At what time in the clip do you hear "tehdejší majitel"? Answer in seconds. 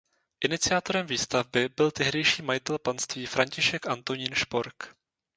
1.91-2.77